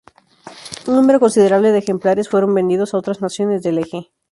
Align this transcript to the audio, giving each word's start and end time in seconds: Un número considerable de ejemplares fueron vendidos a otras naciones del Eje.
Un 0.87 0.95
número 0.95 1.19
considerable 1.19 1.71
de 1.71 1.77
ejemplares 1.77 2.27
fueron 2.27 2.55
vendidos 2.55 2.95
a 2.95 2.97
otras 2.97 3.21
naciones 3.21 3.61
del 3.61 3.77
Eje. 3.77 4.09